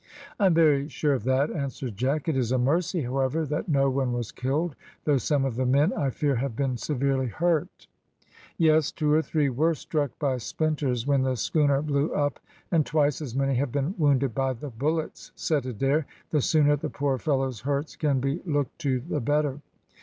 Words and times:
"I 0.39 0.47
am 0.47 0.55
very 0.55 0.89
sure 0.89 1.13
of 1.13 1.25
that," 1.25 1.51
answered 1.51 1.95
Jack. 1.95 2.27
"It's 2.27 2.49
a 2.49 2.57
mercy, 2.57 3.03
however, 3.03 3.45
that 3.45 3.69
no 3.69 3.87
one 3.87 4.13
was 4.13 4.31
killed, 4.31 4.75
though 5.03 5.19
some 5.19 5.45
of 5.45 5.57
the 5.57 5.65
men, 5.67 5.93
I 5.93 6.09
fear, 6.09 6.37
have 6.37 6.55
been 6.55 6.75
severely 6.77 7.27
hurt." 7.27 7.85
"Yes, 8.57 8.91
two 8.91 9.13
or 9.13 9.21
three 9.21 9.47
were 9.47 9.75
struck 9.75 10.17
by 10.17 10.37
splinters 10.39 11.05
when 11.05 11.21
the 11.21 11.35
schooner 11.35 11.83
blew 11.83 12.11
up, 12.15 12.39
and 12.71 12.83
twice 12.83 13.21
as 13.21 13.35
many 13.35 13.53
have 13.57 13.71
been 13.71 13.93
wounded 13.99 14.33
by 14.33 14.53
the 14.53 14.71
bullets," 14.71 15.33
said 15.35 15.67
Adair. 15.67 16.07
"The 16.31 16.41
sooner 16.41 16.75
the 16.75 16.89
poor 16.89 17.19
fellows' 17.19 17.61
hurts 17.61 17.95
can 17.95 18.19
be 18.19 18.41
looked 18.43 18.79
to 18.79 19.01
the 19.01 19.19
better." 19.21 19.61